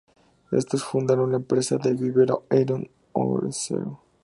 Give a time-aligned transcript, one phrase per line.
[0.51, 4.01] Estos fundaron la empresa "The Vivero Iron Ore Co.